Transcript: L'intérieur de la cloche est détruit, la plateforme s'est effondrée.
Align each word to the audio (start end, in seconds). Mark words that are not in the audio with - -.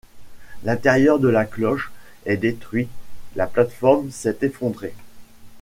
L'intérieur 0.63 1.19
de 1.19 1.27
la 1.27 1.45
cloche 1.45 1.91
est 2.25 2.37
détruit, 2.37 2.87
la 3.35 3.45
plateforme 3.45 4.09
s'est 4.09 4.39
effondrée. 4.41 4.95